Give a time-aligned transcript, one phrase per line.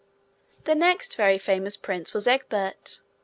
[0.63, 3.01] The next very famous prince was Egbert.